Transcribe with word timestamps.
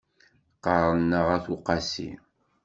Qqaṛen-aɣ 0.57 1.27
At 1.35 1.45
Uqasi. 1.55 2.09